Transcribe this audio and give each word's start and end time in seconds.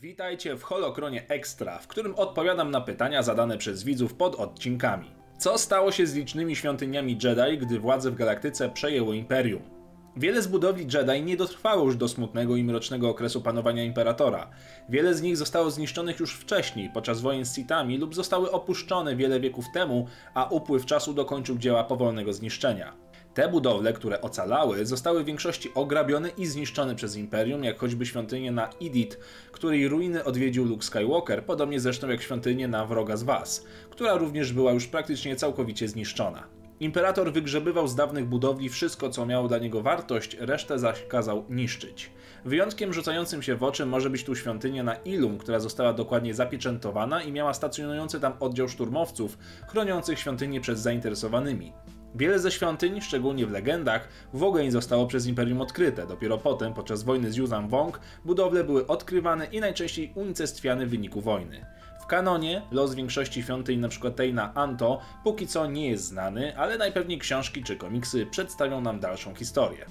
Witajcie 0.00 0.56
w 0.56 0.62
Holokronie 0.62 1.28
Extra, 1.28 1.78
w 1.78 1.86
którym 1.86 2.14
odpowiadam 2.14 2.70
na 2.70 2.80
pytania 2.80 3.22
zadane 3.22 3.58
przez 3.58 3.84
widzów 3.84 4.14
pod 4.14 4.34
odcinkami. 4.34 5.10
Co 5.38 5.58
stało 5.58 5.92
się 5.92 6.06
z 6.06 6.14
licznymi 6.14 6.56
świątyniami 6.56 7.18
Jedi, 7.22 7.58
gdy 7.58 7.80
władze 7.80 8.10
w 8.10 8.14
galaktyce 8.14 8.68
przejęło 8.68 9.12
Imperium? 9.12 9.77
Wiele 10.18 10.42
z 10.42 10.46
budowli 10.46 10.86
Jedi 10.94 11.22
nie 11.22 11.36
dotrwało 11.36 11.84
już 11.84 11.96
do 11.96 12.08
smutnego 12.08 12.56
i 12.56 12.64
mrocznego 12.64 13.08
okresu 13.08 13.40
panowania 13.40 13.84
Imperatora. 13.84 14.50
Wiele 14.88 15.14
z 15.14 15.22
nich 15.22 15.36
zostało 15.36 15.70
zniszczonych 15.70 16.20
już 16.20 16.34
wcześniej, 16.34 16.90
podczas 16.94 17.20
wojen 17.20 17.44
z 17.44 17.54
Sithami 17.54 17.98
lub 17.98 18.14
zostały 18.14 18.50
opuszczone 18.50 19.16
wiele 19.16 19.40
wieków 19.40 19.64
temu, 19.74 20.06
a 20.34 20.44
upływ 20.44 20.86
czasu 20.86 21.14
dokończył 21.14 21.58
dzieła 21.58 21.84
powolnego 21.84 22.32
zniszczenia. 22.32 22.96
Te 23.34 23.48
budowle, 23.48 23.92
które 23.92 24.20
ocalały, 24.20 24.86
zostały 24.86 25.22
w 25.22 25.26
większości 25.26 25.70
ograbione 25.74 26.28
i 26.28 26.46
zniszczone 26.46 26.94
przez 26.94 27.16
Imperium, 27.16 27.64
jak 27.64 27.78
choćby 27.78 28.06
świątynię 28.06 28.52
na 28.52 28.70
Idit, 28.80 29.18
której 29.52 29.88
ruiny 29.88 30.24
odwiedził 30.24 30.64
Luke 30.64 30.84
Skywalker, 30.84 31.44
podobnie 31.44 31.80
zresztą 31.80 32.08
jak 32.08 32.22
świątynię 32.22 32.68
na 32.68 32.86
Wroga 32.86 33.16
z 33.16 33.22
Was, 33.22 33.64
która 33.90 34.16
również 34.16 34.52
była 34.52 34.72
już 34.72 34.86
praktycznie 34.86 35.36
całkowicie 35.36 35.88
zniszczona. 35.88 36.57
Imperator 36.80 37.32
wygrzebywał 37.32 37.88
z 37.88 37.94
dawnych 37.94 38.26
budowli 38.26 38.68
wszystko, 38.68 39.10
co 39.10 39.26
miało 39.26 39.48
dla 39.48 39.58
niego 39.58 39.82
wartość, 39.82 40.36
resztę 40.40 40.78
zaś 40.78 41.06
kazał 41.06 41.44
niszczyć. 41.48 42.10
Wyjątkiem 42.44 42.92
rzucającym 42.92 43.42
się 43.42 43.56
w 43.56 43.62
oczy 43.62 43.86
może 43.86 44.10
być 44.10 44.24
tu 44.24 44.34
świątynia 44.34 44.82
na 44.82 44.94
Ilum, 44.94 45.38
która 45.38 45.60
została 45.60 45.92
dokładnie 45.92 46.34
zapieczętowana 46.34 47.22
i 47.22 47.32
miała 47.32 47.54
stacjonujący 47.54 48.20
tam 48.20 48.32
oddział 48.40 48.68
szturmowców, 48.68 49.38
chroniących 49.68 50.18
świątynię 50.18 50.60
przed 50.60 50.78
zainteresowanymi. 50.78 51.72
Wiele 52.14 52.38
ze 52.38 52.50
świątyń, 52.50 53.00
szczególnie 53.00 53.46
w 53.46 53.50
legendach, 53.50 54.08
w 54.34 54.42
ogóle 54.42 54.64
nie 54.64 54.72
zostało 54.72 55.06
przez 55.06 55.26
Imperium 55.26 55.60
odkryte. 55.60 56.06
Dopiero 56.06 56.38
potem, 56.38 56.74
podczas 56.74 57.02
wojny 57.02 57.32
z 57.32 57.36
Yuzan 57.36 57.68
Wong, 57.68 58.00
budowle 58.24 58.64
były 58.64 58.86
odkrywane 58.86 59.46
i 59.46 59.60
najczęściej 59.60 60.12
unicestwiane 60.14 60.86
w 60.86 60.90
wyniku 60.90 61.20
wojny. 61.20 61.66
Kanonie 62.08 62.62
los 62.70 62.94
większości 62.94 63.42
świątyń, 63.42 63.78
np. 63.78 64.10
tej 64.10 64.34
na 64.34 64.54
Anto, 64.54 65.00
póki 65.24 65.46
co 65.46 65.66
nie 65.66 65.90
jest 65.90 66.04
znany, 66.04 66.58
ale 66.58 66.78
najpewniej 66.78 67.18
książki 67.18 67.62
czy 67.62 67.76
komiksy 67.76 68.26
przedstawią 68.26 68.80
nam 68.80 69.00
dalszą 69.00 69.34
historię. 69.34 69.86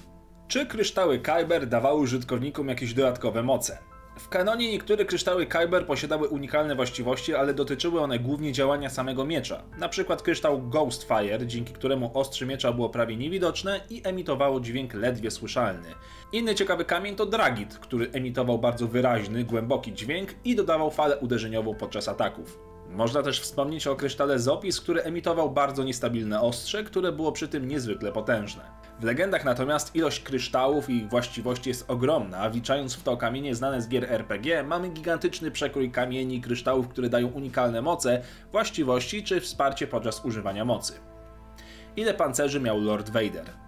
Czy 0.48 0.66
kryształy 0.66 1.18
Kyber 1.18 1.66
dawały 1.66 2.00
użytkownikom 2.00 2.68
jakieś 2.68 2.94
dodatkowe 2.94 3.42
moce? 3.42 3.78
W 4.18 4.28
kanonie 4.28 4.70
niektóre 4.72 5.04
kryształy 5.04 5.46
Kyber 5.46 5.86
posiadały 5.86 6.28
unikalne 6.28 6.74
właściwości, 6.74 7.34
ale 7.34 7.54
dotyczyły 7.54 8.00
one 8.00 8.18
głównie 8.18 8.52
działania 8.52 8.90
samego 8.90 9.24
miecza. 9.24 9.62
Na 9.78 9.88
przykład 9.88 10.22
kryształ 10.22 10.62
Ghostfire, 10.62 11.46
dzięki 11.46 11.72
któremu 11.72 12.10
ostrze 12.14 12.46
miecza 12.46 12.72
było 12.72 12.88
prawie 12.88 13.16
niewidoczne 13.16 13.80
i 13.90 14.02
emitowało 14.04 14.60
dźwięk 14.60 14.94
ledwie 14.94 15.30
słyszalny. 15.30 15.94
Inny 16.32 16.54
ciekawy 16.54 16.84
kamień 16.84 17.16
to 17.16 17.26
Dragit, 17.26 17.78
który 17.78 18.10
emitował 18.10 18.58
bardzo 18.58 18.86
wyraźny, 18.86 19.44
głęboki 19.44 19.92
dźwięk 19.94 20.34
i 20.44 20.56
dodawał 20.56 20.90
falę 20.90 21.18
uderzeniową 21.18 21.74
podczas 21.74 22.08
ataków. 22.08 22.58
Można 22.90 23.22
też 23.22 23.40
wspomnieć 23.40 23.86
o 23.86 23.96
krysztale 23.96 24.38
Zopis, 24.38 24.80
który 24.80 25.02
emitował 25.02 25.50
bardzo 25.50 25.84
niestabilne 25.84 26.40
ostrze, 26.40 26.84
które 26.84 27.12
było 27.12 27.32
przy 27.32 27.48
tym 27.48 27.68
niezwykle 27.68 28.12
potężne. 28.12 28.77
W 29.00 29.04
legendach 29.04 29.44
natomiast 29.44 29.94
ilość 29.94 30.20
kryształów 30.20 30.90
i 30.90 30.96
ich 30.96 31.08
właściwości 31.08 31.68
jest 31.68 31.90
ogromna, 31.90 32.50
wliczając 32.50 32.94
w 32.94 33.02
to 33.02 33.16
kamienie 33.16 33.54
znane 33.54 33.82
z 33.82 33.88
gier 33.88 34.12
RPG, 34.12 34.62
mamy 34.62 34.88
gigantyczny 34.88 35.50
przekrój 35.50 35.90
kamieni 35.90 36.36
i 36.36 36.40
kryształów, 36.40 36.88
które 36.88 37.08
dają 37.08 37.26
unikalne 37.26 37.82
moce, 37.82 38.22
właściwości 38.52 39.24
czy 39.24 39.40
wsparcie 39.40 39.86
podczas 39.86 40.24
używania 40.24 40.64
mocy. 40.64 40.92
Ile 41.96 42.14
pancerzy 42.14 42.60
miał 42.60 42.80
Lord 42.80 43.10
Vader? 43.10 43.67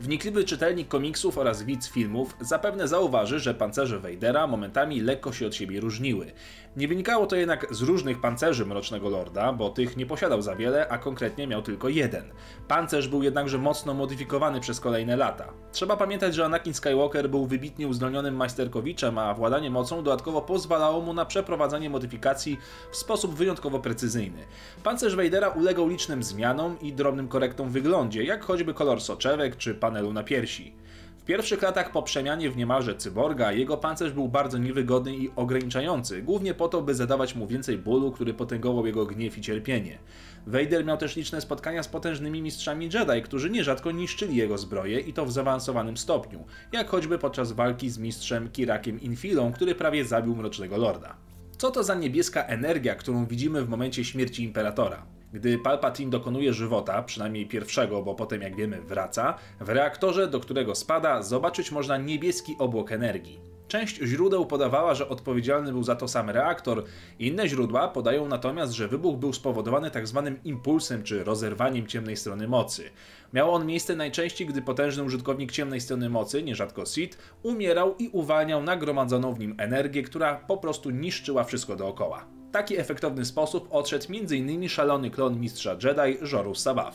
Wnikliwy 0.00 0.44
czytelnik 0.44 0.88
komiksów 0.88 1.38
oraz 1.38 1.62
widz 1.62 1.88
filmów 1.90 2.36
zapewne 2.40 2.88
zauważy, 2.88 3.40
że 3.40 3.54
pancerze 3.54 3.98
Vadera 3.98 4.46
momentami 4.46 5.00
lekko 5.00 5.32
się 5.32 5.46
od 5.46 5.54
siebie 5.54 5.80
różniły. 5.80 6.32
Nie 6.76 6.88
wynikało 6.88 7.26
to 7.26 7.36
jednak 7.36 7.66
z 7.70 7.82
różnych 7.82 8.20
pancerzy 8.20 8.66
Mrocznego 8.66 9.08
Lorda, 9.08 9.52
bo 9.52 9.70
tych 9.70 9.96
nie 9.96 10.06
posiadał 10.06 10.42
za 10.42 10.56
wiele, 10.56 10.88
a 10.88 10.98
konkretnie 10.98 11.46
miał 11.46 11.62
tylko 11.62 11.88
jeden. 11.88 12.24
Pancerz 12.68 13.08
był 13.08 13.22
jednakże 13.22 13.58
mocno 13.58 13.94
modyfikowany 13.94 14.60
przez 14.60 14.80
kolejne 14.80 15.16
lata. 15.16 15.52
Trzeba 15.72 15.96
pamiętać, 15.96 16.34
że 16.34 16.44
Anakin 16.44 16.74
Skywalker 16.74 17.30
był 17.30 17.46
wybitnie 17.46 17.88
uzdolnionym 17.88 18.36
majsterkowiczem, 18.36 19.18
a 19.18 19.34
władanie 19.34 19.70
mocą 19.70 20.02
dodatkowo 20.02 20.42
pozwalało 20.42 21.00
mu 21.00 21.14
na 21.14 21.24
przeprowadzanie 21.24 21.90
modyfikacji 21.90 22.58
w 22.90 22.96
sposób 22.96 23.34
wyjątkowo 23.34 23.78
precyzyjny. 23.78 24.44
Pancerz 24.84 25.16
Vadera 25.16 25.48
ulegał 25.48 25.88
licznym 25.88 26.22
zmianom 26.22 26.80
i 26.80 26.92
drobnym 26.92 27.28
korektom 27.28 27.68
w 27.68 27.72
wyglądzie, 27.72 28.24
jak 28.24 28.44
choćby 28.44 28.74
kolor 28.74 29.00
soczewek 29.00 29.56
czy 29.56 29.74
panelu 29.88 30.12
na 30.12 30.22
piersi. 30.22 30.72
W 31.18 31.24
pierwszych 31.24 31.62
latach 31.62 31.92
po 31.92 32.02
przemianie 32.02 32.50
w 32.50 32.56
niemalże 32.56 32.96
cyborga 32.96 33.52
jego 33.52 33.76
pancerz 33.76 34.12
był 34.12 34.28
bardzo 34.28 34.58
niewygodny 34.58 35.16
i 35.16 35.30
ograniczający, 35.36 36.22
głównie 36.22 36.54
po 36.54 36.68
to, 36.68 36.82
by 36.82 36.94
zadawać 36.94 37.34
mu 37.34 37.46
więcej 37.46 37.78
bólu, 37.78 38.12
który 38.12 38.34
potęgował 38.34 38.86
jego 38.86 39.06
gniew 39.06 39.38
i 39.38 39.40
cierpienie. 39.40 39.98
Vader 40.46 40.84
miał 40.84 40.96
też 40.96 41.16
liczne 41.16 41.40
spotkania 41.40 41.82
z 41.82 41.88
potężnymi 41.88 42.42
mistrzami 42.42 42.88
Jedi, 42.94 43.22
którzy 43.22 43.50
nierzadko 43.50 43.90
niszczyli 43.90 44.36
jego 44.36 44.58
zbroję 44.58 45.00
i 45.00 45.12
to 45.12 45.26
w 45.26 45.32
zaawansowanym 45.32 45.96
stopniu, 45.96 46.44
jak 46.72 46.88
choćby 46.88 47.18
podczas 47.18 47.52
walki 47.52 47.90
z 47.90 47.98
mistrzem 47.98 48.50
Kirakiem 48.50 49.00
Infilą, 49.00 49.52
który 49.52 49.74
prawie 49.74 50.04
zabił 50.04 50.36
Mrocznego 50.36 50.76
Lorda. 50.76 51.16
Co 51.58 51.70
to 51.70 51.84
za 51.84 51.94
niebieska 51.94 52.44
energia, 52.44 52.94
którą 52.94 53.26
widzimy 53.26 53.64
w 53.64 53.68
momencie 53.68 54.04
śmierci 54.04 54.42
Imperatora? 54.44 55.17
Gdy 55.32 55.58
Palpatine 55.58 56.10
dokonuje 56.10 56.52
żywota, 56.52 57.02
przynajmniej 57.02 57.46
pierwszego, 57.46 58.02
bo 58.02 58.14
potem 58.14 58.42
jak 58.42 58.56
wiemy 58.56 58.80
wraca, 58.82 59.34
w 59.60 59.68
reaktorze, 59.68 60.28
do 60.28 60.40
którego 60.40 60.74
spada, 60.74 61.22
zobaczyć 61.22 61.72
można 61.72 61.96
niebieski 61.96 62.56
obłok 62.58 62.92
energii. 62.92 63.40
Część 63.68 63.96
źródeł 63.96 64.46
podawała, 64.46 64.94
że 64.94 65.08
odpowiedzialny 65.08 65.72
był 65.72 65.82
za 65.82 65.96
to 65.96 66.08
sam 66.08 66.30
reaktor, 66.30 66.84
inne 67.18 67.48
źródła 67.48 67.88
podają 67.88 68.28
natomiast, 68.28 68.72
że 68.72 68.88
wybuch 68.88 69.18
był 69.18 69.32
spowodowany 69.32 69.90
tzw. 69.90 70.22
Tak 70.24 70.46
impulsem 70.46 71.02
czy 71.02 71.24
rozerwaniem 71.24 71.86
ciemnej 71.86 72.16
strony 72.16 72.48
mocy. 72.48 72.90
Miał 73.32 73.54
on 73.54 73.66
miejsce 73.66 73.96
najczęściej, 73.96 74.46
gdy 74.46 74.62
potężny 74.62 75.02
użytkownik 75.02 75.52
ciemnej 75.52 75.80
strony 75.80 76.10
mocy, 76.10 76.42
nierzadko 76.42 76.86
Sith, 76.86 77.18
umierał 77.42 77.96
i 77.98 78.08
uwalniał 78.08 78.62
nagromadzoną 78.62 79.34
w 79.34 79.38
nim 79.38 79.54
energię, 79.58 80.02
która 80.02 80.34
po 80.34 80.56
prostu 80.56 80.90
niszczyła 80.90 81.44
wszystko 81.44 81.76
dookoła. 81.76 82.37
Taki 82.52 82.78
efektowny 82.78 83.24
sposób 83.24 83.68
odszedł 83.70 84.04
m.in. 84.08 84.68
szalony 84.68 85.10
klon 85.10 85.40
mistrza 85.40 85.76
Jedi 85.82 86.32
Jorus 86.32 86.62
Sabaf. 86.62 86.94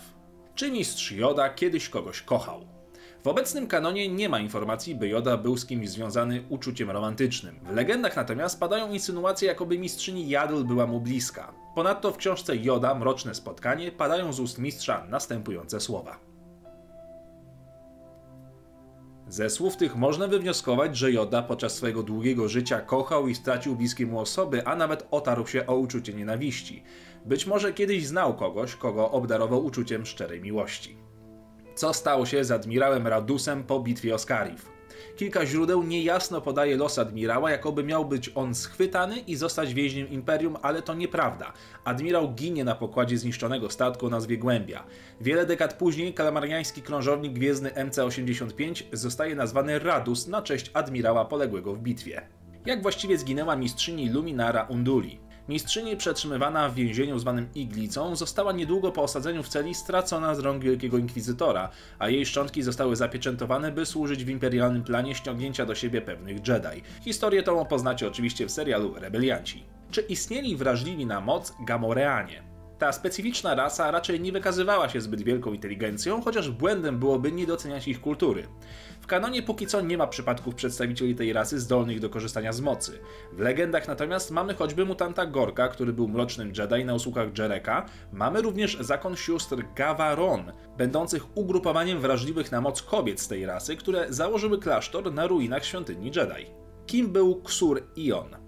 Czy 0.55 0.71
mistrz 0.71 1.11
Yoda 1.11 1.49
kiedyś 1.49 1.89
kogoś 1.89 2.21
kochał? 2.21 2.61
W 3.23 3.27
obecnym 3.27 3.67
kanonie 3.67 4.09
nie 4.09 4.29
ma 4.29 4.39
informacji, 4.39 4.95
by 4.95 5.07
Yoda 5.07 5.37
był 5.37 5.57
z 5.57 5.65
kimś 5.65 5.89
związany 5.89 6.43
uczuciem 6.49 6.91
romantycznym. 6.91 7.59
W 7.63 7.75
legendach 7.75 8.15
natomiast 8.15 8.59
padają 8.59 8.91
insynuacje, 8.91 9.47
jakoby 9.47 9.79
mistrzyni 9.79 10.29
Jadl 10.29 10.63
była 10.63 10.87
mu 10.87 10.99
bliska. 11.01 11.53
Ponadto 11.75 12.11
w 12.11 12.17
książce 12.17 12.57
Yoda 12.57 12.95
Mroczne 12.95 13.35
Spotkanie 13.35 13.91
padają 13.91 14.33
z 14.33 14.39
ust 14.39 14.59
mistrza 14.59 15.05
następujące 15.09 15.79
słowa. 15.79 16.32
Ze 19.27 19.49
słów 19.49 19.77
tych 19.77 19.95
można 19.95 20.27
wywnioskować, 20.27 20.97
że 20.97 21.11
Joda 21.11 21.41
podczas 21.41 21.75
swojego 21.75 22.03
długiego 22.03 22.49
życia 22.49 22.81
kochał 22.81 23.27
i 23.27 23.35
stracił 23.35 23.75
bliskie 23.75 24.05
mu 24.05 24.19
osoby, 24.19 24.67
a 24.67 24.75
nawet 24.75 25.07
otarł 25.11 25.47
się 25.47 25.67
o 25.67 25.75
uczucie 25.75 26.13
nienawiści. 26.13 26.83
Być 27.25 27.47
może 27.47 27.73
kiedyś 27.73 28.07
znał 28.07 28.35
kogoś, 28.35 28.75
kogo 28.75 29.11
obdarował 29.11 29.65
uczuciem 29.65 30.05
szczerej 30.05 30.41
miłości. 30.41 30.97
Co 31.75 31.93
stało 31.93 32.25
się 32.25 32.43
z 32.43 32.51
admirałem 32.51 33.07
Radusem 33.07 33.63
po 33.63 33.79
bitwie 33.79 34.15
o 34.15 34.17
Skarif? 34.17 34.72
Kilka 35.17 35.45
źródeł 35.45 35.83
niejasno 35.83 36.41
podaje 36.41 36.77
los 36.77 36.99
admirała, 36.99 37.51
jakoby 37.51 37.83
miał 37.83 38.05
być 38.05 38.31
on 38.35 38.55
schwytany 38.55 39.19
i 39.19 39.35
zostać 39.35 39.73
więźniem 39.73 40.09
Imperium, 40.09 40.57
ale 40.61 40.81
to 40.81 40.93
nieprawda. 40.93 41.53
Admirał 41.83 42.33
ginie 42.33 42.63
na 42.63 42.75
pokładzie 42.75 43.17
zniszczonego 43.17 43.69
statku 43.69 44.05
o 44.05 44.09
nazwie 44.09 44.37
Głębia. 44.37 44.83
Wiele 45.21 45.45
dekad 45.45 45.73
później 45.73 46.13
kalamariański 46.13 46.81
krążownik 46.81 47.33
gwiezdny 47.33 47.69
MC-85 47.69 48.83
zostaje 48.93 49.35
nazwany 49.35 49.79
Radus 49.79 50.27
na 50.27 50.41
cześć 50.41 50.71
admirała 50.73 51.25
poległego 51.25 51.73
w 51.73 51.79
bitwie. 51.79 52.21
Jak 52.65 52.81
właściwie 52.81 53.17
zginęła 53.17 53.55
mistrzyni 53.55 54.09
Luminara 54.09 54.63
Unduli? 54.63 55.19
Mistrzyni 55.49 55.97
przetrzymywana 55.97 56.69
w 56.69 56.75
więzieniu 56.75 57.19
zwanym 57.19 57.47
Iglicą 57.55 58.15
została 58.15 58.51
niedługo 58.51 58.91
po 58.91 59.03
osadzeniu 59.03 59.43
w 59.43 59.49
celi 59.49 59.75
stracona 59.75 60.35
z 60.35 60.39
rąk 60.39 60.63
Wielkiego 60.63 60.97
Inkwizytora, 60.97 61.69
a 61.99 62.09
jej 62.09 62.25
szczątki 62.25 62.63
zostały 62.63 62.95
zapieczętowane, 62.95 63.71
by 63.71 63.85
służyć 63.85 64.25
w 64.25 64.29
imperialnym 64.29 64.83
planie 64.83 65.15
ściągnięcia 65.15 65.65
do 65.65 65.75
siebie 65.75 66.01
pewnych 66.01 66.47
Jedi. 66.47 66.83
Historię 67.01 67.43
tą 67.43 67.65
poznacie 67.65 68.07
oczywiście 68.07 68.45
w 68.45 68.51
serialu 68.51 68.93
Rebelianci. 68.95 69.63
Czy 69.91 70.01
istnieli 70.01 70.55
wrażliwi 70.55 71.05
na 71.05 71.21
moc 71.21 71.53
Gamoreanie? 71.67 72.52
Ta 72.83 72.91
specyficzna 72.91 73.55
rasa 73.55 73.91
raczej 73.91 74.21
nie 74.21 74.31
wykazywała 74.31 74.89
się 74.89 75.01
zbyt 75.01 75.21
wielką 75.21 75.53
inteligencją, 75.53 76.21
chociaż 76.21 76.49
błędem 76.49 76.99
byłoby 76.99 77.31
nie 77.31 77.47
doceniać 77.47 77.87
ich 77.87 78.01
kultury. 78.01 78.47
W 79.01 79.07
kanonie 79.07 79.43
póki 79.43 79.67
co 79.67 79.81
nie 79.81 79.97
ma 79.97 80.07
przypadków 80.07 80.55
przedstawicieli 80.55 81.15
tej 81.15 81.33
rasy 81.33 81.59
zdolnych 81.59 81.99
do 81.99 82.09
korzystania 82.09 82.53
z 82.53 82.61
mocy. 82.61 82.99
W 83.33 83.39
legendach 83.39 83.87
natomiast 83.87 84.31
mamy 84.31 84.53
choćby 84.53 84.85
mutanta 84.85 85.25
Gorka, 85.25 85.67
który 85.67 85.93
był 85.93 86.07
mrocznym 86.07 86.53
Jedi 86.57 86.85
na 86.85 86.93
usługach 86.93 87.37
Jereka, 87.37 87.85
mamy 88.13 88.41
również 88.41 88.77
zakon 88.79 89.15
sióstr 89.15 89.55
Gavaron, 89.75 90.51
będących 90.77 91.37
ugrupowaniem 91.37 91.99
wrażliwych 91.99 92.51
na 92.51 92.61
moc 92.61 92.81
kobiet 92.81 93.21
z 93.21 93.27
tej 93.27 93.45
rasy, 93.45 93.75
które 93.75 94.05
założyły 94.09 94.59
klasztor 94.59 95.13
na 95.13 95.27
ruinach 95.27 95.65
świątyni 95.65 96.05
Jedi. 96.05 96.45
Kim 96.85 97.11
był 97.11 97.41
Ksur 97.41 97.83
Ion? 97.95 98.42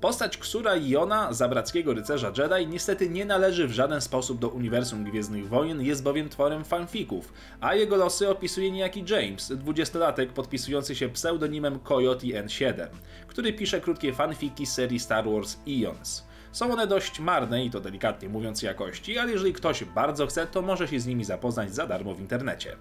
Postać 0.00 0.38
Ksura 0.38 0.76
Iona, 0.76 1.32
zabrackiego 1.32 1.94
rycerza 1.94 2.32
Jedi, 2.38 2.66
niestety 2.66 3.08
nie 3.08 3.24
należy 3.24 3.68
w 3.68 3.72
żaden 3.72 4.00
sposób 4.00 4.38
do 4.38 4.48
uniwersum 4.48 5.04
Gwiezdnych 5.04 5.48
Wojen, 5.48 5.82
jest 5.82 6.02
bowiem 6.02 6.28
tworem 6.28 6.64
fanfików, 6.64 7.32
a 7.60 7.74
jego 7.74 7.96
losy 7.96 8.28
opisuje 8.28 8.70
niejaki 8.70 9.04
James, 9.08 9.52
dwudziestolatek 9.56 10.32
podpisujący 10.32 10.94
się 10.94 11.08
pseudonimem 11.08 11.78
Coyote 11.78 12.26
N7, 12.26 12.86
który 13.26 13.52
pisze 13.52 13.80
krótkie 13.80 14.12
fanfiki 14.12 14.66
serii 14.66 14.98
Star 14.98 15.30
Wars 15.30 15.56
Eons. 15.68 16.24
Są 16.52 16.72
one 16.72 16.86
dość 16.86 17.20
marne 17.20 17.64
i 17.64 17.70
to 17.70 17.80
delikatnie 17.80 18.28
mówiąc 18.28 18.62
jakości, 18.62 19.18
ale 19.18 19.32
jeżeli 19.32 19.52
ktoś 19.52 19.84
bardzo 19.84 20.26
chce, 20.26 20.46
to 20.46 20.62
może 20.62 20.88
się 20.88 21.00
z 21.00 21.06
nimi 21.06 21.24
zapoznać 21.24 21.74
za 21.74 21.86
darmo 21.86 22.14
w 22.14 22.20
internecie. 22.20 22.76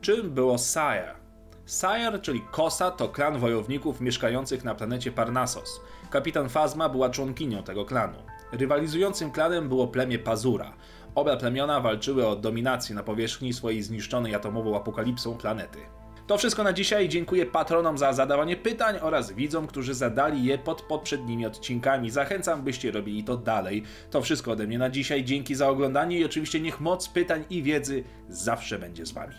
Czym 0.00 0.30
było 0.30 0.58
Sire? 0.58 1.25
Sire, 1.66 2.18
czyli 2.18 2.40
Kosa, 2.50 2.90
to 2.90 3.08
klan 3.08 3.38
wojowników 3.38 4.00
mieszkających 4.00 4.64
na 4.64 4.74
planecie 4.74 5.12
Parnassos. 5.12 5.80
Kapitan 6.10 6.48
Fazma 6.48 6.88
była 6.88 7.10
członkinią 7.10 7.62
tego 7.62 7.84
klanu. 7.84 8.18
Rywalizującym 8.52 9.30
klanem 9.30 9.68
było 9.68 9.88
plemię 9.88 10.18
Pazura. 10.18 10.72
Oba 11.14 11.36
plemiona 11.36 11.80
walczyły 11.80 12.26
o 12.26 12.36
dominację 12.36 12.94
na 12.94 13.02
powierzchni 13.02 13.52
swojej 13.52 13.82
zniszczonej 13.82 14.34
atomową 14.34 14.76
apokalipsą 14.76 15.36
planety. 15.36 15.78
To 16.26 16.38
wszystko 16.38 16.62
na 16.62 16.72
dzisiaj. 16.72 17.08
Dziękuję 17.08 17.46
patronom 17.46 17.98
za 17.98 18.12
zadawanie 18.12 18.56
pytań 18.56 18.96
oraz 19.00 19.32
widzom, 19.32 19.66
którzy 19.66 19.94
zadali 19.94 20.44
je 20.44 20.58
pod 20.58 20.82
poprzednimi 20.82 21.46
odcinkami. 21.46 22.10
Zachęcam, 22.10 22.62
byście 22.62 22.90
robili 22.90 23.24
to 23.24 23.36
dalej. 23.36 23.82
To 24.10 24.22
wszystko 24.22 24.52
ode 24.52 24.66
mnie 24.66 24.78
na 24.78 24.90
dzisiaj. 24.90 25.24
Dzięki 25.24 25.54
za 25.54 25.68
oglądanie 25.68 26.18
i 26.18 26.24
oczywiście 26.24 26.60
niech 26.60 26.80
moc 26.80 27.08
pytań 27.08 27.44
i 27.50 27.62
wiedzy 27.62 28.04
zawsze 28.28 28.78
będzie 28.78 29.06
z 29.06 29.12
wami. 29.12 29.34